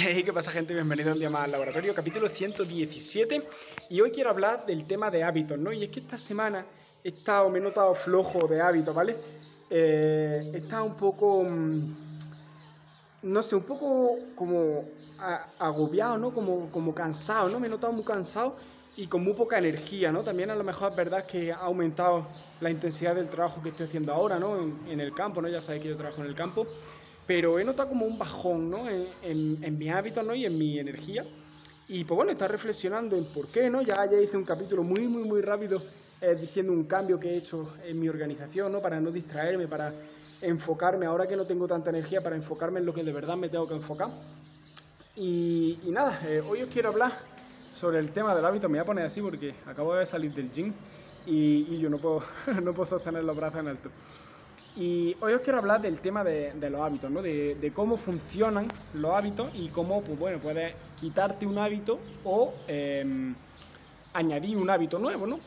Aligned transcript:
Hey, 0.00 0.22
¿qué 0.22 0.32
pasa 0.32 0.52
gente? 0.52 0.74
Bienvenido 0.74 1.12
un 1.12 1.18
día 1.18 1.28
más 1.28 1.44
al 1.46 1.50
laboratorio, 1.50 1.92
capítulo 1.92 2.28
117 2.28 3.48
y 3.88 4.00
hoy 4.00 4.12
quiero 4.12 4.30
hablar 4.30 4.64
del 4.64 4.86
tema 4.86 5.10
de 5.10 5.24
hábitos, 5.24 5.58
¿no? 5.58 5.72
Y 5.72 5.82
es 5.82 5.90
que 5.90 5.98
esta 6.00 6.16
semana 6.16 6.70
he 7.02 7.08
estado, 7.08 7.50
me 7.50 7.58
he 7.58 7.62
notado 7.62 7.94
flojo 7.96 8.46
de 8.46 8.60
hábitos, 8.60 8.94
¿vale? 8.94 9.16
Eh, 9.68 10.50
he 10.52 10.58
estado 10.58 10.84
un 10.84 10.96
poco, 10.96 11.42
mm, 11.44 11.96
no 13.22 13.42
sé, 13.42 13.56
un 13.56 13.66
poco 13.66 14.34
como 14.34 14.92
agobiado, 15.16 16.16
¿no? 16.18 16.32
Como, 16.32 16.70
como 16.70 16.94
cansado, 16.94 17.48
¿no? 17.48 17.58
Me 17.58 17.66
he 17.66 17.70
notado 17.70 17.92
muy 17.92 18.04
cansado 18.04 18.56
y 18.94 19.08
con 19.08 19.24
muy 19.24 19.34
poca 19.34 19.58
energía, 19.58 20.12
¿no? 20.12 20.22
También 20.22 20.50
a 20.50 20.54
lo 20.56 20.62
mejor 20.64 20.90
es 20.92 20.96
verdad 20.96 21.26
que 21.26 21.52
ha 21.52 21.56
aumentado 21.58 22.30
la 22.60 22.70
intensidad 22.70 23.16
del 23.16 23.28
trabajo 23.28 23.60
que 23.62 23.70
estoy 23.70 23.86
haciendo 23.86 24.12
ahora, 24.12 24.38
¿no? 24.38 24.60
En, 24.62 24.86
en 24.86 25.00
el 25.00 25.12
campo, 25.14 25.42
¿no? 25.42 25.48
Ya 25.48 25.60
sabéis 25.60 25.82
que 25.82 25.88
yo 25.88 25.96
trabajo 25.96 26.20
en 26.20 26.28
el 26.28 26.34
campo 26.36 26.72
pero 27.28 27.58
he 27.58 27.64
notado 27.64 27.90
como 27.90 28.06
un 28.06 28.18
bajón 28.18 28.70
¿no? 28.70 28.88
en, 28.88 29.06
en, 29.22 29.62
en 29.62 29.78
mis 29.78 29.90
hábitos 29.90 30.24
¿no? 30.24 30.34
y 30.34 30.46
en 30.46 30.56
mi 30.56 30.78
energía. 30.78 31.26
Y 31.86 32.02
pues 32.04 32.16
bueno, 32.16 32.32
está 32.32 32.48
reflexionando 32.48 33.16
en 33.16 33.26
por 33.26 33.48
qué, 33.48 33.68
¿no? 33.68 33.82
Ya, 33.82 34.06
ya 34.06 34.18
hice 34.18 34.38
un 34.38 34.44
capítulo 34.44 34.82
muy, 34.82 35.06
muy, 35.06 35.24
muy 35.24 35.42
rápido 35.42 35.82
eh, 36.22 36.34
diciendo 36.40 36.72
un 36.72 36.84
cambio 36.84 37.20
que 37.20 37.28
he 37.28 37.36
hecho 37.36 37.74
en 37.84 38.00
mi 38.00 38.08
organización, 38.08 38.72
¿no? 38.72 38.80
Para 38.80 38.98
no 38.98 39.10
distraerme, 39.10 39.68
para 39.68 39.92
enfocarme, 40.40 41.04
ahora 41.04 41.26
que 41.26 41.36
no 41.36 41.46
tengo 41.46 41.66
tanta 41.66 41.90
energía, 41.90 42.22
para 42.22 42.34
enfocarme 42.34 42.80
en 42.80 42.86
lo 42.86 42.94
que 42.94 43.04
de 43.04 43.12
verdad 43.12 43.36
me 43.36 43.50
tengo 43.50 43.68
que 43.68 43.74
enfocar. 43.74 44.08
Y, 45.14 45.78
y 45.84 45.90
nada, 45.90 46.18
eh, 46.26 46.40
hoy 46.48 46.62
os 46.62 46.70
quiero 46.70 46.88
hablar 46.88 47.12
sobre 47.74 47.98
el 47.98 48.10
tema 48.10 48.34
del 48.34 48.46
hábito. 48.46 48.70
Me 48.70 48.78
voy 48.78 48.82
a 48.82 48.86
poner 48.86 49.04
así 49.04 49.20
porque 49.20 49.54
acabo 49.66 49.94
de 49.94 50.06
salir 50.06 50.32
del 50.32 50.50
gym 50.50 50.72
y, 51.26 51.74
y 51.74 51.78
yo 51.78 51.90
no 51.90 51.98
puedo, 51.98 52.22
no 52.62 52.72
puedo 52.72 52.86
sostener 52.86 53.22
los 53.22 53.36
brazos 53.36 53.60
en 53.60 53.68
alto. 53.68 53.90
Y 54.78 55.16
hoy 55.20 55.32
os 55.32 55.40
quiero 55.40 55.58
hablar 55.58 55.82
del 55.82 56.00
tema 56.00 56.22
de, 56.22 56.54
los 56.70 56.80
hábitos, 56.80 57.10
¿no? 57.10 57.20
de, 57.20 57.72
cómo 57.74 57.96
funcionan 57.96 58.68
los 58.94 59.12
hábitos 59.12 59.50
y 59.52 59.70
cómo, 59.70 60.02
pues 60.02 60.16
bueno, 60.16 60.38
puedes 60.38 60.72
quitarte 61.00 61.46
un 61.46 61.58
hábito 61.58 61.98
o 62.22 62.54
eh, 62.68 63.34
añadir 64.12 64.56
un 64.56 64.70
hábito 64.70 65.00
nuevo, 65.00 65.26
¿no? 65.26 65.40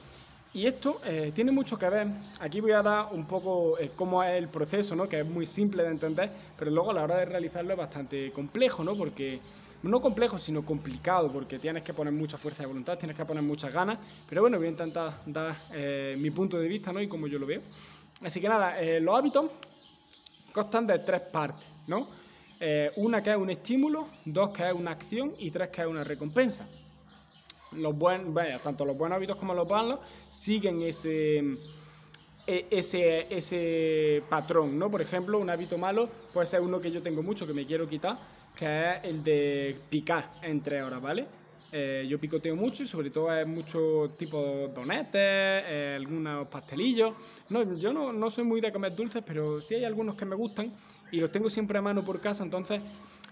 Y 0.54 0.68
esto 0.68 1.00
eh, 1.06 1.32
tiene 1.34 1.54
mucho 1.54 1.80
que 1.80 1.88
ver, 1.88 2.08
aquí 2.42 2.60
voy 2.60 2.74
a 2.74 2.82
dar 2.82 3.08
un 3.14 3.26
poco 3.26 3.80
eh, 3.80 3.92
cómo 3.96 4.22
es 4.22 4.38
el 4.38 4.50
proceso, 4.50 4.98
¿no? 4.98 5.08
que 5.08 5.22
es 5.22 5.26
muy 5.26 5.46
simple 5.46 5.84
de 5.84 5.92
entender, 5.92 6.30
pero 6.58 6.70
luego 6.70 6.92
a 6.92 6.94
la 6.94 7.04
hora 7.04 7.16
de 7.16 7.24
realizarlo 7.24 7.72
es 7.72 7.78
bastante 7.78 8.34
complejo, 8.34 8.84
¿no? 8.84 8.98
porque 8.98 9.40
no 9.84 10.02
complejo, 10.02 10.40
sino 10.40 10.66
complicado, 10.66 11.32
porque 11.32 11.58
tienes 11.58 11.84
que 11.84 11.94
poner 11.94 12.12
mucha 12.12 12.38
fuerza 12.38 12.64
de 12.64 12.68
voluntad, 12.68 12.98
tienes 12.98 13.16
que 13.16 13.24
poner 13.24 13.44
muchas 13.44 13.72
ganas, 13.72 13.98
pero 14.28 14.42
bueno, 14.42 14.58
voy 14.58 14.68
a 14.68 14.72
intentar 14.72 15.22
dar 15.26 15.56
eh, 15.72 16.18
mi 16.20 16.32
punto 16.32 16.58
de 16.60 16.68
vista 16.68 16.92
¿no? 16.92 17.02
y 17.02 17.08
cómo 17.08 17.28
yo 17.28 17.40
lo 17.40 17.46
veo. 17.46 17.62
Así 18.24 18.40
que 18.40 18.48
nada, 18.48 18.80
eh, 18.80 19.00
los 19.00 19.18
hábitos 19.18 19.46
constan 20.52 20.86
de 20.86 21.00
tres 21.00 21.22
partes, 21.22 21.66
¿no? 21.88 22.08
Eh, 22.60 22.92
una 22.98 23.24
que 23.24 23.32
es 23.32 23.38
un 23.38 23.50
estímulo, 23.50 24.08
dos 24.26 24.52
que 24.52 24.68
es 24.68 24.74
una 24.74 24.92
acción 24.92 25.34
y 25.40 25.50
tres 25.50 25.70
que 25.70 25.82
es 25.82 25.88
una 25.88 26.04
recompensa. 26.04 26.68
Los 27.72 27.96
buen, 27.98 28.34
tanto 28.64 28.86
los 28.86 28.96
buenos 28.96 29.16
hábitos 29.16 29.38
como 29.38 29.54
los 29.54 29.68
malos 29.68 30.00
siguen 30.30 30.82
ese, 30.84 31.40
e, 32.46 32.68
ese, 32.70 33.34
ese 33.36 34.22
patrón, 34.30 34.78
¿no? 34.78 34.92
Por 34.92 35.02
ejemplo, 35.02 35.40
un 35.40 35.50
hábito 35.50 35.78
malo 35.78 36.08
puede 36.34 36.46
ser 36.46 36.62
uno 36.62 36.80
que 36.80 36.92
yo 36.92 37.02
tengo 37.02 37.24
mucho, 37.24 37.48
que 37.48 37.54
me 37.54 37.66
quiero 37.66 37.88
quitar, 37.88 38.18
que 38.56 38.92
es 38.92 39.04
el 39.06 39.24
de 39.24 39.80
picar 39.90 40.34
en 40.44 40.62
tres 40.62 40.84
horas, 40.84 41.02
¿vale? 41.02 41.41
Eh, 41.74 42.06
yo 42.10 42.20
picoteo 42.20 42.54
mucho 42.56 42.84
y 42.84 42.86
sobre 42.86 43.10
todo 43.10 43.34
es 43.34 43.48
mucho 43.48 44.12
tipo 44.18 44.70
donetes, 44.76 45.14
eh, 45.16 45.94
algunos 45.98 46.48
pastelillos. 46.50 47.14
No, 47.50 47.78
yo 47.78 47.94
no, 47.94 48.12
no, 48.12 48.30
soy 48.30 48.44
muy 48.44 48.60
de 48.60 48.74
comer 48.74 48.94
dulces, 48.94 49.24
pero 49.26 49.62
sí 49.62 49.76
hay 49.76 49.86
algunos 49.86 50.16
que 50.16 50.26
me 50.26 50.36
gustan 50.36 50.74
y 51.12 51.20
los 51.20 51.32
tengo 51.32 51.50
siempre 51.50 51.78
a 51.78 51.82
mano 51.82 52.04
por 52.04 52.20
casa, 52.20 52.44
entonces 52.44 52.82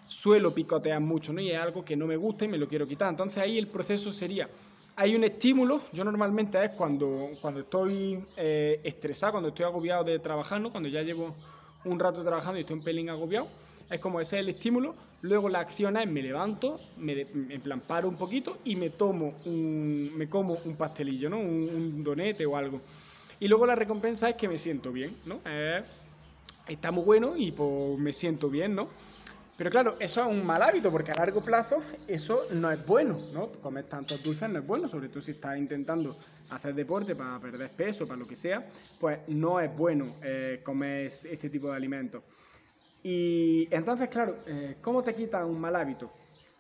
suelo 0.07 0.53
picotear 0.53 1.01
mucho, 1.01 1.33
¿no? 1.33 1.41
Y 1.41 1.51
es 1.51 1.57
algo 1.57 1.83
que 1.83 1.95
no 1.95 2.07
me 2.07 2.15
gusta 2.15 2.45
y 2.45 2.47
me 2.47 2.57
lo 2.57 2.67
quiero 2.67 2.87
quitar. 2.87 3.09
Entonces 3.09 3.43
ahí 3.43 3.57
el 3.57 3.67
proceso 3.67 4.11
sería, 4.11 4.49
hay 4.95 5.15
un 5.15 5.23
estímulo, 5.23 5.81
yo 5.91 6.03
normalmente 6.03 6.63
es 6.63 6.71
cuando, 6.71 7.29
cuando 7.41 7.61
estoy 7.61 8.23
eh, 8.37 8.79
estresado, 8.83 9.33
cuando 9.33 9.49
estoy 9.49 9.65
agobiado 9.65 10.03
de 10.05 10.17
trabajar, 10.19 10.61
¿no? 10.61 10.71
Cuando 10.71 10.87
ya 10.87 11.01
llevo 11.01 11.35
un 11.85 11.99
rato 11.99 12.23
trabajando 12.23 12.57
y 12.57 12.61
estoy 12.61 12.77
un 12.77 12.83
pelín 12.83 13.09
agobiado, 13.09 13.47
es 13.89 13.99
como 13.99 14.19
ese 14.19 14.37
es 14.37 14.41
el 14.41 14.49
estímulo, 14.49 14.95
luego 15.21 15.49
la 15.49 15.59
acción 15.59 15.97
es 15.97 16.09
me 16.09 16.21
levanto, 16.21 16.79
me, 16.97 17.21
en 17.21 17.61
plan 17.61 17.81
paro 17.81 18.07
un 18.07 18.15
poquito 18.15 18.59
y 18.65 18.75
me 18.75 18.89
tomo 18.91 19.35
un, 19.45 20.11
me 20.15 20.29
como 20.29 20.57
un 20.65 20.75
pastelillo, 20.75 21.29
¿no? 21.29 21.39
Un, 21.39 21.69
un, 21.73 22.03
donete 22.03 22.45
o 22.45 22.55
algo. 22.55 22.81
Y 23.39 23.47
luego 23.47 23.65
la 23.65 23.75
recompensa 23.75 24.29
es 24.29 24.35
que 24.35 24.47
me 24.47 24.57
siento 24.57 24.91
bien, 24.91 25.15
¿no? 25.25 25.39
Eh, 25.45 25.81
está 26.67 26.91
muy 26.91 27.03
bueno 27.03 27.35
y 27.35 27.51
pues 27.51 27.97
me 27.97 28.13
siento 28.13 28.49
bien, 28.49 28.75
¿no? 28.75 28.87
Pero 29.57 29.71
claro, 29.71 29.97
eso 29.99 30.21
es 30.21 30.27
un 30.27 30.45
mal 30.45 30.61
hábito 30.61 30.89
porque 30.89 31.11
a 31.11 31.15
largo 31.15 31.41
plazo 31.41 31.83
eso 32.07 32.39
no 32.53 32.71
es 32.71 32.85
bueno, 32.85 33.19
¿no? 33.33 33.47
Comer 33.61 33.83
tantos 33.85 34.23
dulces 34.23 34.49
no 34.49 34.59
es 34.59 34.65
bueno, 34.65 34.87
sobre 34.87 35.09
todo 35.09 35.19
si 35.19 35.31
estás 35.31 35.57
intentando 35.57 36.17
hacer 36.49 36.73
deporte 36.73 37.13
para 37.13 37.37
perder 37.39 37.69
peso, 37.71 38.07
para 38.07 38.19
lo 38.19 38.25
que 38.25 38.37
sea, 38.37 38.65
pues 38.97 39.19
no 39.27 39.59
es 39.59 39.75
bueno 39.75 40.15
eh, 40.23 40.61
comer 40.63 41.07
este, 41.07 41.33
este 41.33 41.49
tipo 41.49 41.69
de 41.69 41.75
alimentos. 41.75 42.23
Y 43.03 43.67
entonces, 43.71 44.09
claro, 44.09 44.37
eh, 44.45 44.75
¿cómo 44.81 45.01
te 45.01 45.15
quitas 45.15 45.45
un 45.45 45.59
mal 45.59 45.75
hábito? 45.75 46.11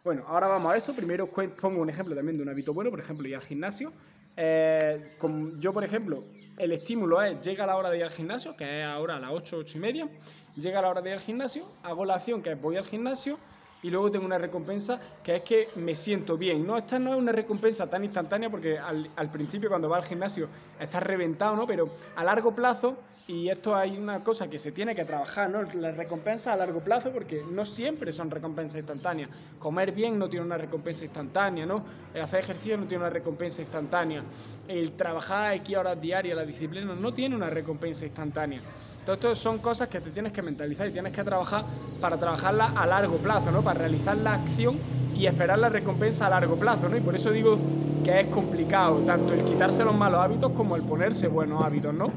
Bueno, 0.03 0.23
ahora 0.27 0.47
vamos 0.47 0.71
a 0.71 0.77
eso. 0.77 0.93
Primero 0.93 1.27
pongo 1.27 1.81
un 1.81 1.89
ejemplo 1.89 2.15
también 2.15 2.37
de 2.37 2.43
un 2.43 2.49
hábito 2.49 2.73
bueno, 2.73 2.89
por 2.89 2.99
ejemplo, 2.99 3.27
ir 3.27 3.35
al 3.35 3.41
gimnasio. 3.41 3.91
Eh, 4.37 5.17
yo, 5.57 5.73
por 5.73 5.83
ejemplo, 5.83 6.23
el 6.57 6.71
estímulo 6.71 7.21
es, 7.21 7.41
llega 7.41 7.65
la 7.65 7.75
hora 7.75 7.89
de 7.89 7.97
ir 7.97 8.03
al 8.03 8.11
gimnasio, 8.11 8.55
que 8.55 8.81
es 8.81 8.85
ahora 8.85 9.17
a 9.17 9.19
las 9.19 9.31
8, 9.31 9.57
8 9.57 9.77
y 9.77 9.81
media, 9.81 10.09
llega 10.55 10.81
la 10.81 10.89
hora 10.89 11.01
de 11.01 11.09
ir 11.09 11.15
al 11.15 11.21
gimnasio, 11.21 11.65
hago 11.83 12.05
la 12.05 12.15
acción 12.15 12.41
que 12.41 12.53
es 12.53 12.61
voy 12.61 12.77
al 12.77 12.85
gimnasio 12.85 13.37
y 13.81 13.89
luego 13.89 14.11
tengo 14.11 14.25
una 14.25 14.37
recompensa 14.37 14.99
que 15.23 15.37
es 15.37 15.43
que 15.43 15.69
me 15.75 15.95
siento 15.95 16.37
bien. 16.37 16.65
No, 16.65 16.77
esta 16.77 16.99
no 16.99 17.13
es 17.13 17.19
una 17.19 17.31
recompensa 17.31 17.89
tan 17.89 18.03
instantánea 18.03 18.49
porque 18.49 18.77
al, 18.77 19.31
principio 19.31 19.69
cuando 19.69 19.89
va 19.89 19.97
al 19.97 20.03
gimnasio 20.03 20.49
estás 20.79 21.03
reventado, 21.03 21.55
¿no? 21.55 21.65
Pero 21.65 21.89
a 22.15 22.23
largo 22.23 22.53
plazo 22.53 22.97
y 23.27 23.47
esto 23.47 23.75
hay 23.75 23.95
una 23.95 24.23
cosa 24.23 24.49
que 24.49 24.57
se 24.57 24.71
tiene 24.71 24.95
que 24.95 25.05
trabajar, 25.05 25.51
¿no? 25.51 25.61
Las 25.61 25.95
recompensas 25.95 26.51
a 26.51 26.57
largo 26.57 26.79
plazo, 26.79 27.11
porque 27.11 27.45
no 27.47 27.63
siempre 27.63 28.11
son 28.11 28.31
recompensas 28.31 28.79
instantáneas. 28.79 29.29
Comer 29.59 29.91
bien 29.91 30.17
no 30.17 30.27
tiene 30.27 30.47
una 30.47 30.57
recompensa 30.57 31.05
instantánea, 31.05 31.63
¿no? 31.63 31.85
Hacer 32.19 32.39
ejercicio 32.39 32.75
no 32.77 32.87
tiene 32.87 33.03
una 33.03 33.11
recompensa 33.11 33.61
instantánea. 33.61 34.23
El 34.67 34.93
trabajar 34.93 35.53
X 35.57 35.77
horas 35.77 36.01
diarias, 36.01 36.35
la 36.35 36.43
disciplina, 36.43 36.95
no 36.95 37.13
tiene 37.13 37.35
una 37.35 37.51
recompensa 37.51 38.03
instantánea. 38.03 38.61
Todo 39.09 39.15
esto 39.15 39.35
son 39.35 39.57
cosas 39.57 39.87
que 39.87 39.99
te 39.99 40.11
tienes 40.11 40.31
que 40.31 40.43
mentalizar 40.43 40.87
y 40.87 40.91
tienes 40.91 41.11
que 41.11 41.23
trabajar 41.23 41.65
para 41.99 42.19
trabajarla 42.19 42.65
a 42.65 42.85
largo 42.85 43.17
plazo, 43.17 43.51
¿no? 43.51 43.63
Para 43.63 43.79
realizar 43.79 44.15
la 44.15 44.33
acción 44.33 44.77
y 45.15 45.25
esperar 45.25 45.57
la 45.57 45.67
recompensa 45.67 46.27
a 46.27 46.29
largo 46.29 46.57
plazo, 46.57 46.87
¿no? 46.87 46.95
Y 46.95 47.01
por 47.01 47.15
eso 47.15 47.31
digo 47.31 47.57
que 48.03 48.19
es 48.19 48.27
complicado, 48.27 49.01
tanto 49.01 49.33
el 49.33 49.43
quitarse 49.43 49.83
los 49.83 49.95
malos 49.95 50.21
hábitos 50.23 50.51
como 50.51 50.75
el 50.75 50.83
ponerse 50.83 51.27
buenos 51.27 51.63
hábitos, 51.63 51.91
¿no? 51.91 52.13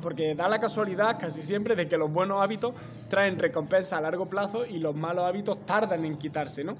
porque 0.00 0.36
da 0.36 0.48
la 0.48 0.60
casualidad 0.60 1.18
casi 1.18 1.42
siempre 1.42 1.74
de 1.74 1.88
que 1.88 1.98
los 1.98 2.12
buenos 2.12 2.40
hábitos 2.40 2.74
traen 3.08 3.36
recompensa 3.36 3.98
a 3.98 4.00
largo 4.00 4.26
plazo 4.26 4.64
y 4.64 4.78
los 4.78 4.94
malos 4.94 5.24
hábitos 5.24 5.66
tardan 5.66 6.04
en 6.04 6.16
quitarse, 6.16 6.62
¿no? 6.62 6.76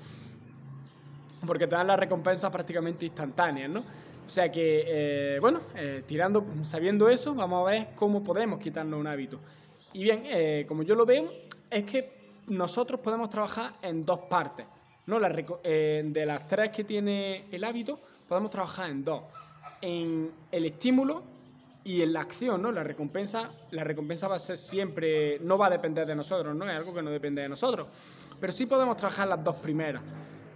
Porque 1.45 1.67
te 1.67 1.75
dan 1.75 1.89
las 1.89 1.99
recompensas 1.99 2.53
prácticamente 2.53 3.05
instantáneas, 3.05 3.69
¿no? 3.69 3.83
O 4.29 4.31
sea 4.31 4.53
que, 4.53 4.85
eh, 4.87 5.39
bueno, 5.41 5.63
eh, 5.75 6.03
tirando, 6.07 6.45
sabiendo 6.61 7.09
eso, 7.09 7.35
vamos 7.35 7.67
a 7.67 7.71
ver 7.71 7.89
cómo 7.97 8.23
podemos 8.23 8.61
quitarnos 8.61 9.01
un 9.01 9.07
hábito. 9.07 9.41
Y 9.95 10.03
bien, 10.03 10.25
eh, 10.27 10.67
como 10.69 10.83
yo 10.83 10.95
lo 10.95 11.07
veo, 11.07 11.33
es 11.71 11.85
que 11.85 12.35
nosotros 12.47 13.01
podemos 13.01 13.31
trabajar 13.31 13.73
en 13.81 14.05
dos 14.05 14.19
partes, 14.29 14.67
¿no? 15.07 15.19
De 15.19 16.25
las 16.27 16.47
tres 16.47 16.73
que 16.73 16.85
tiene 16.85 17.47
el 17.51 17.65
hábito, 17.65 17.99
podemos 18.29 18.51
trabajar 18.51 18.91
en 18.91 19.03
dos. 19.03 19.23
En 19.81 20.31
el 20.53 20.67
estímulo 20.67 21.23
y 21.83 22.03
en 22.03 22.13
la 22.13 22.21
acción, 22.21 22.61
¿no? 22.61 22.71
La 22.71 22.83
recompensa, 22.83 23.51
la 23.71 23.83
recompensa 23.83 24.29
va 24.29 24.37
a 24.37 24.41
ser 24.41 24.59
siempre, 24.59 25.39
no 25.39 25.57
va 25.57 25.69
a 25.69 25.71
depender 25.71 26.07
de 26.07 26.15
nosotros, 26.15 26.55
¿no? 26.55 26.71
Es 26.71 26.77
algo 26.77 26.93
que 26.93 27.01
no 27.01 27.11
depende 27.11 27.41
de 27.41 27.49
nosotros. 27.49 27.89
Pero 28.39 28.53
sí 28.53 28.67
podemos 28.67 28.99
trabajar 28.99 29.27
las 29.27 29.43
dos 29.43 29.57
primeras. 29.57 30.03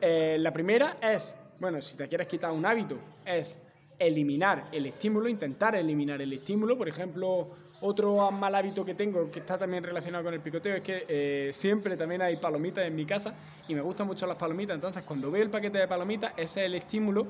La 0.02 0.52
primera 0.52 0.98
es, 1.00 1.34
bueno, 1.58 1.80
si 1.80 1.96
te 1.96 2.08
quieres 2.08 2.26
quitar 2.26 2.52
un 2.52 2.64
hábito, 2.66 2.98
es 3.24 3.60
eliminar 3.98 4.68
el 4.72 4.86
estímulo, 4.86 5.28
intentar 5.28 5.76
eliminar 5.76 6.20
el 6.20 6.32
estímulo. 6.32 6.76
Por 6.76 6.88
ejemplo, 6.88 7.50
otro 7.80 8.30
mal 8.30 8.54
hábito 8.54 8.84
que 8.84 8.94
tengo, 8.94 9.30
que 9.30 9.40
está 9.40 9.58
también 9.58 9.84
relacionado 9.84 10.24
con 10.24 10.34
el 10.34 10.40
picoteo, 10.40 10.76
es 10.76 10.82
que 10.82 11.04
eh, 11.08 11.50
siempre 11.52 11.96
también 11.96 12.22
hay 12.22 12.36
palomitas 12.36 12.84
en 12.84 12.94
mi 12.94 13.04
casa 13.06 13.34
y 13.68 13.74
me 13.74 13.80
gustan 13.80 14.06
mucho 14.06 14.26
las 14.26 14.36
palomitas. 14.36 14.74
Entonces, 14.74 15.02
cuando 15.04 15.30
veo 15.30 15.42
el 15.42 15.50
paquete 15.50 15.78
de 15.78 15.88
palomitas, 15.88 16.32
ese 16.36 16.60
es 16.60 16.66
el 16.66 16.74
estímulo, 16.74 17.26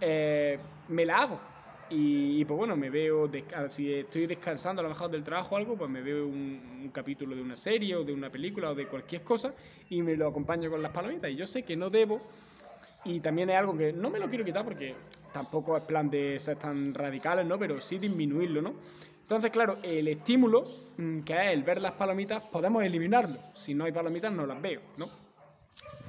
eh, 0.00 0.58
me 0.88 1.04
la 1.04 1.18
hago 1.18 1.52
y, 1.92 2.40
y, 2.40 2.44
pues 2.46 2.56
bueno, 2.56 2.74
me 2.74 2.88
veo, 2.88 3.30
si 3.68 3.92
estoy 3.92 4.26
descansando 4.26 4.80
a 4.80 4.82
lo 4.82 4.88
mejor 4.88 5.10
del 5.10 5.22
trabajo 5.22 5.54
o 5.54 5.58
algo, 5.58 5.76
pues 5.76 5.90
me 5.90 6.00
veo 6.00 6.26
un, 6.26 6.80
un, 6.82 6.90
capítulo 6.90 7.36
de 7.36 7.42
una 7.42 7.54
serie 7.54 7.94
o 7.96 8.02
de 8.02 8.14
una 8.14 8.30
película 8.30 8.70
o 8.70 8.74
de 8.74 8.86
cualquier 8.86 9.22
cosa 9.22 9.52
y 9.90 10.00
me 10.00 10.16
lo 10.16 10.26
acompaño 10.26 10.70
con 10.70 10.80
las 10.80 10.90
palomitas. 10.90 11.30
Y 11.30 11.36
yo 11.36 11.46
sé 11.46 11.64
que 11.64 11.76
no 11.76 11.90
debo, 11.90 12.22
y 13.04 13.20
también 13.20 13.50
es 13.50 13.56
algo 13.56 13.76
que 13.76 13.92
no 13.92 14.10
me 14.10 14.18
lo 14.18 14.28
quiero 14.28 14.44
quitar 14.44 14.64
porque 14.64 14.94
tampoco 15.32 15.76
es 15.76 15.84
plan 15.84 16.10
de 16.10 16.38
ser 16.38 16.56
tan 16.56 16.94
radicales, 16.94 17.46
¿no? 17.46 17.58
Pero 17.58 17.80
sí 17.80 17.98
disminuirlo, 17.98 18.62
¿no? 18.62 18.74
Entonces, 19.22 19.50
claro, 19.50 19.78
el 19.82 20.08
estímulo, 20.08 20.66
mm, 20.96 21.20
que 21.20 21.32
es 21.32 21.52
el 21.52 21.62
ver 21.62 21.80
las 21.80 21.92
palomitas, 21.92 22.42
podemos 22.44 22.82
eliminarlo. 22.84 23.38
Si 23.54 23.74
no 23.74 23.84
hay 23.84 23.92
palomitas, 23.92 24.32
no 24.32 24.46
las 24.46 24.60
veo, 24.60 24.80
¿no? 24.96 25.08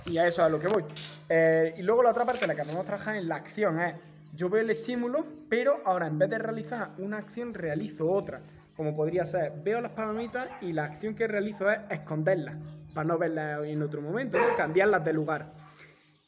Y 0.06 0.18
a 0.18 0.28
eso 0.28 0.42
es 0.42 0.48
a 0.48 0.50
lo 0.50 0.60
que 0.60 0.68
voy. 0.68 0.84
Eh, 1.30 1.76
y 1.78 1.82
luego 1.82 2.04
la 2.04 2.10
otra 2.10 2.26
parte, 2.26 2.46
la 2.46 2.56
que 2.56 2.64
podemos 2.64 2.86
trabajar 2.86 3.16
en 3.16 3.28
la 3.28 3.36
acción, 3.36 3.80
es 3.80 3.96
yo 4.36 4.50
veo 4.50 4.62
el 4.62 4.70
estímulo, 4.72 5.26
pero 5.48 5.82
ahora 5.86 6.08
en 6.08 6.18
vez 6.18 6.30
de 6.30 6.40
realizar 6.40 6.90
una 6.98 7.18
acción, 7.18 7.54
realizo 7.54 8.12
otra. 8.12 8.42
Como 8.76 8.96
podría 8.96 9.26
ser, 9.26 9.54
veo 9.64 9.80
las 9.80 9.92
palomitas 9.92 10.50
y 10.62 10.74
la 10.74 10.86
acción 10.86 11.14
que 11.14 11.28
realizo 11.28 11.70
es 11.70 11.80
esconderlas, 11.92 12.56
para 12.94 13.06
no 13.06 13.18
verlas 13.20 13.64
en 13.66 13.82
otro 13.84 14.02
momento, 14.02 14.40
cambiarlas 14.58 15.06
de 15.06 15.14
lugar. 15.14 15.63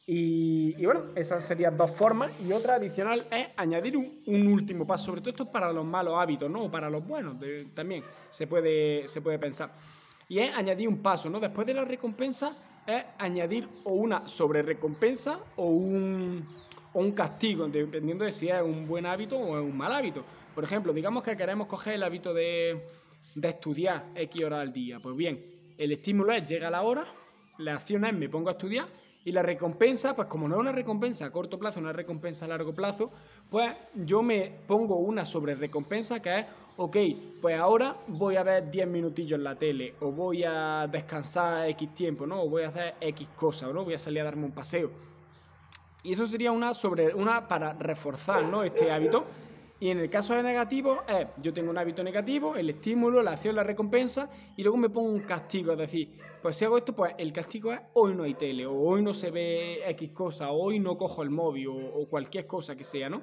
Y, 0.07 0.86
bueno, 0.86 1.06
esas 1.16 1.44
serían 1.44 1.78
dos 1.78 1.92
formas. 1.92 2.31
Y 2.42 2.52
otra 2.52 2.75
adicional 2.75 3.25
es 3.31 3.48
añadir 3.57 3.98
un, 3.98 4.48
último 4.48 4.86
paso. 4.86 5.06
Sobre 5.06 5.22
todo 5.22 5.31
esto 5.31 5.44
es 5.44 5.50
para 5.50 5.72
los 5.74 5.86
malos 5.86 6.16
hábitos, 6.18 6.50
¿no? 6.50 6.66
O 6.66 6.72
para 6.72 6.90
los 6.90 7.06
buenos 7.06 7.38
también 7.74 8.04
se 8.30 8.46
puede, 8.46 9.07
se 9.07 9.22
puede 9.22 9.40
pensar. 9.40 9.72
Y 10.30 10.40
es 10.40 10.54
añadir 10.56 10.88
un 10.88 11.00
paso, 11.00 11.30
¿no? 11.30 11.40
Después 11.40 11.66
de 11.66 11.74
la 11.74 11.86
recompensa 11.86 12.56
es 12.86 13.04
añadir 13.18 13.68
o 13.84 13.94
una 13.94 14.28
sobre 14.28 14.62
recompensa 14.62 15.40
o 15.56 15.66
un, 15.66 16.46
o 16.94 17.00
un 17.00 17.12
castigo, 17.13 17.68
dependiendo 17.68 18.25
de 18.25 18.31
si 18.31 18.50
es 18.50 18.62
un 18.62 18.88
buen 18.88 19.08
hábito 19.08 19.38
o 19.38 19.58
es 19.58 19.63
un 19.63 19.75
mal 19.75 19.92
hábito. 19.92 20.24
Por 20.54 20.63
ejemplo, 20.63 20.94
digamos 20.94 21.24
que 21.24 21.36
queremos 21.36 21.68
coger 21.68 21.96
el 21.96 22.04
hábito 22.04 22.34
de, 22.34 22.80
de 23.34 23.50
estudiar 23.50 24.06
X 24.16 24.44
horas 24.44 24.60
al 24.62 24.72
día. 24.72 25.00
Pues 25.00 25.16
bien, 25.16 25.44
el 25.78 25.92
estímulo 25.92 26.31
es 26.31 26.46
llega 26.48 26.69
la 26.69 26.84
hora, 26.84 27.06
la 27.58 27.74
acción 27.74 28.06
es 28.06 28.13
me 28.13 28.30
pongo 28.30 28.50
a 28.50 28.54
estudiar 28.54 28.88
y 29.25 29.31
la 29.31 29.42
recompensa, 29.42 30.16
pues 30.16 30.27
como 30.27 30.48
no 30.48 30.56
es 30.56 30.62
una 30.62 30.72
recompensa 30.72 31.25
a 31.25 31.31
corto 31.31 31.57
plazo, 31.57 31.80
una 31.80 31.92
recompensa 31.92 32.45
a 32.45 32.48
largo 32.48 32.74
plazo, 32.74 33.10
pues 33.50 33.72
yo 33.95 34.22
me 34.22 34.51
pongo 34.68 34.98
una 34.98 35.25
sobre 35.25 35.56
recompensa 35.56 36.22
que 36.22 36.42
es, 36.42 36.45
ok, 36.77 36.98
pues 37.42 37.60
ahora 37.60 37.95
voy 38.07 38.36
a 38.36 38.44
ver 38.44 38.69
10 38.69 38.88
minutillos 38.88 39.39
en 39.39 39.44
la 39.44 39.56
tele, 39.56 39.95
o 40.00 40.12
voy 40.12 40.44
a 40.44 40.88
descansar 40.92 41.68
X 41.69 41.95
tiempo, 41.95 42.27
¿no? 42.27 42.44
O 42.44 42.50
voy 42.50 42.63
a 42.63 42.68
hacer 42.68 42.94
X 43.01 43.27
cosa, 43.36 43.68
¿no? 43.74 43.83
Voy 43.83 43.95
a 43.95 43.98
salir 43.98 44.22
a 44.22 44.25
darme 44.25 44.45
un 44.45 44.51
paseo. 44.51 44.92
Y 46.04 46.12
eso 46.12 46.27
sería 46.27 46.51
una 46.51 46.75
sobre 46.75 47.16
una 47.16 47.48
para 47.48 47.74
reforzar, 47.74 48.44
¿no? 48.44 48.63
Este 48.63 48.92
hábito. 48.92 49.25
Y 49.80 49.89
en 49.89 50.00
el 50.00 50.10
caso 50.10 50.33
de 50.33 50.42
negativo, 50.42 51.04
es 51.07 51.27
yo 51.38 51.51
tengo 51.51 51.69
un 51.69 51.77
hábito 51.77 52.01
negativo, 52.01 52.56
el 52.56 52.69
estímulo, 52.69 53.22
la 53.22 53.31
acción, 53.31 53.56
la 53.56 53.63
recompensa, 53.63 54.30
y 54.56 54.63
luego 54.63 54.77
me 54.77 54.89
pongo 54.89 55.10
un 55.10 55.19
castigo, 55.19 55.74
es 55.74 55.77
decir, 55.77 56.18
pues 56.42 56.56
si 56.56 56.63
hago 56.63 56.77
esto, 56.77 56.95
pues 56.95 57.13
el 57.18 57.33
castigo 57.33 57.74
es 57.74 57.81
hoy 57.94 58.16
no 58.16 58.24
hay 58.24 58.36
tele, 58.36 58.66
o 58.66 58.74
hoy 58.74 59.01
no 59.01 59.13
se 59.13 59.31
ve 59.31 59.81
X 59.89 60.12
cosa, 60.12 60.51
o 60.51 60.63
hoy 60.63 60.80
no 60.80 60.95
cojo 60.95 61.24
el 61.24 61.30
móvil, 61.30 61.68
o, 61.68 62.07
cualquier 62.07 62.48
cosa 62.48 62.75
que 62.75 62.86
sea, 62.86 63.10
¿no? 63.10 63.22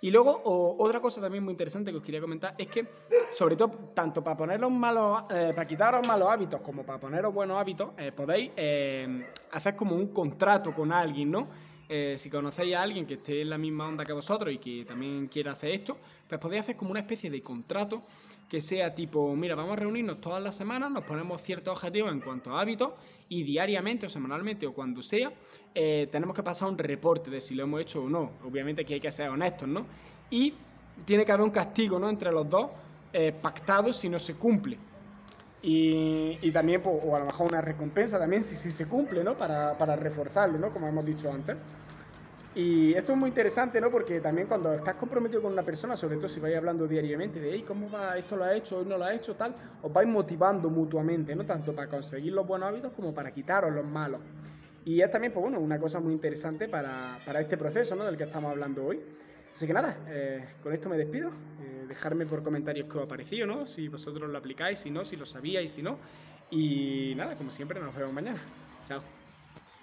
Y 0.00 0.10
luego, 0.10 0.42
otra 0.78 1.00
cosa 1.00 1.20
también 1.20 1.44
muy 1.44 1.52
interesante 1.52 1.90
que 1.90 1.98
os 1.98 2.02
quería 2.02 2.20
comentar 2.20 2.54
es 2.56 2.68
que, 2.68 2.86
sobre 3.30 3.56
todo, 3.56 3.90
tanto 3.94 4.22
para 4.22 4.36
poneros 4.36 4.70
malos, 4.70 5.24
eh, 5.30 5.52
para 5.54 5.66
quitaros 5.66 6.06
malos 6.06 6.28
hábitos 6.30 6.60
como 6.60 6.84
para 6.84 7.00
poneros 7.00 7.34
buenos 7.34 7.58
hábitos, 7.58 7.90
eh, 7.98 8.12
podéis 8.14 8.52
eh, 8.56 9.26
hacer 9.50 9.74
como 9.74 9.94
un 9.94 10.08
contrato 10.08 10.74
con 10.74 10.92
alguien, 10.92 11.30
¿no? 11.30 11.48
Si 11.88 12.30
conocéis 12.30 12.74
a 12.74 12.82
alguien 12.82 13.06
que 13.06 13.14
esté 13.14 13.42
en 13.42 13.50
la 13.50 13.58
misma 13.58 13.86
onda 13.86 14.04
que 14.04 14.12
vosotros 14.12 14.52
y 14.52 14.58
que 14.58 14.84
también 14.84 15.28
quiera 15.28 15.52
hacer 15.52 15.70
esto, 15.70 15.96
pues 16.28 16.40
podéis 16.40 16.62
hacer 16.62 16.76
como 16.76 16.90
una 16.90 17.00
especie 17.00 17.30
de 17.30 17.40
contrato 17.40 18.02
que 18.48 18.60
sea 18.60 18.94
tipo, 18.94 19.34
mira, 19.34 19.54
vamos 19.54 19.72
a 19.72 19.76
reunirnos 19.76 20.20
todas 20.20 20.42
las 20.42 20.56
semanas, 20.56 20.90
nos 20.90 21.04
ponemos 21.04 21.42
ciertos 21.42 21.76
objetivos 21.76 22.12
en 22.12 22.20
cuanto 22.20 22.56
a 22.56 22.60
hábitos 22.60 22.92
y 23.28 23.42
diariamente 23.42 24.06
o 24.06 24.08
semanalmente 24.08 24.66
o 24.66 24.72
cuando 24.72 25.02
sea, 25.02 25.32
eh, 25.74 26.08
tenemos 26.12 26.34
que 26.34 26.42
pasar 26.42 26.68
un 26.68 26.78
reporte 26.78 27.30
de 27.30 27.40
si 27.40 27.54
lo 27.54 27.64
hemos 27.64 27.80
hecho 27.80 28.04
o 28.04 28.08
no. 28.08 28.30
Obviamente 28.44 28.84
que 28.84 28.94
hay 28.94 29.00
que 29.00 29.10
ser 29.10 29.28
honestos, 29.28 29.68
¿no? 29.68 29.84
Y 30.30 30.54
tiene 31.04 31.24
que 31.24 31.32
haber 31.32 31.44
un 31.44 31.50
castigo, 31.50 31.98
¿no? 31.98 32.08
Entre 32.08 32.30
los 32.30 32.48
dos, 32.48 32.70
eh, 33.12 33.32
pactado 33.32 33.92
si 33.92 34.08
no 34.08 34.18
se 34.18 34.34
cumple. 34.34 34.78
Y, 35.68 36.52
también, 36.52 36.80
pues, 36.80 36.96
o 37.02 37.16
a 37.16 37.18
lo 37.18 37.24
mejor 37.24 37.48
una 37.48 37.60
recompensa 37.60 38.20
también 38.20 38.44
si, 38.44 38.54
si 38.54 38.70
se 38.70 38.86
cumple, 38.86 39.24
¿no? 39.24 39.36
Para, 39.36 39.76
para 39.76 39.96
reforzarlo, 39.96 40.58
¿no? 40.58 40.70
Como 40.70 40.86
hemos 40.86 41.04
dicho 41.04 41.32
antes. 41.32 41.56
Y 42.54 42.94
esto 42.94 43.12
es 43.12 43.18
muy 43.18 43.30
interesante, 43.30 43.80
¿no? 43.80 43.90
Porque 43.90 44.20
también 44.20 44.46
cuando 44.46 44.72
estás 44.72 44.94
comprometido 44.94 45.42
con 45.42 45.52
una 45.52 45.64
persona, 45.64 45.96
sobre 45.96 46.18
todo 46.18 46.28
si 46.28 46.38
vais 46.38 46.56
hablando 46.56 46.86
diariamente 46.86 47.40
de, 47.40 47.50
hey, 47.52 47.64
¿cómo 47.66 47.90
va? 47.90 48.16
Esto 48.16 48.36
lo 48.36 48.44
ha 48.44 48.54
hecho, 48.54 48.78
hoy 48.78 48.86
no 48.86 48.96
lo 48.96 49.04
ha 49.06 49.12
hecho, 49.12 49.34
tal, 49.34 49.56
os 49.82 49.92
vais 49.92 50.08
motivando 50.08 50.70
mutuamente, 50.70 51.34
¿no? 51.34 51.44
Tanto 51.44 51.74
para 51.74 51.88
conseguir 51.88 52.32
los 52.32 52.46
buenos 52.46 52.68
hábitos 52.68 52.92
como 52.92 53.12
para 53.12 53.32
quitaros 53.32 53.74
los 53.74 53.84
malos. 53.84 54.20
Y 54.84 55.00
es 55.00 55.10
también, 55.10 55.32
pues 55.32 55.42
bueno, 55.42 55.58
una 55.58 55.80
cosa 55.80 55.98
muy 55.98 56.12
interesante 56.12 56.68
para, 56.68 57.18
para 57.26 57.40
este 57.40 57.56
proceso, 57.56 57.96
¿no? 57.96 58.04
Del 58.04 58.16
que 58.16 58.24
estamos 58.24 58.52
hablando 58.52 58.86
hoy. 58.86 59.00
Así 59.56 59.66
que 59.66 59.72
nada, 59.72 59.96
eh, 60.06 60.44
con 60.62 60.74
esto 60.74 60.90
me 60.90 60.98
despido. 60.98 61.30
Eh, 61.62 61.86
dejarme 61.88 62.26
por 62.26 62.42
comentarios 62.42 62.92
qué 62.92 62.98
os 62.98 63.04
ha 63.04 63.08
parecido, 63.08 63.46
¿no? 63.46 63.66
Si 63.66 63.88
vosotros 63.88 64.28
lo 64.28 64.36
aplicáis, 64.36 64.80
si 64.80 64.90
no, 64.90 65.02
si 65.02 65.16
lo 65.16 65.24
sabíais, 65.24 65.70
si 65.70 65.80
no. 65.82 65.98
Y 66.50 67.14
nada, 67.16 67.38
como 67.38 67.50
siempre, 67.50 67.80
nos 67.80 67.94
vemos 67.94 68.12
mañana. 68.12 68.42
Chao. 68.84 69.15